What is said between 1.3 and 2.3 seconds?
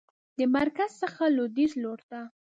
لویدیځ لورته